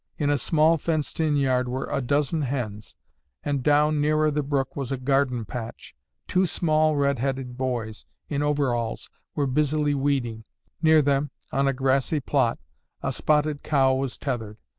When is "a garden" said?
4.91-5.45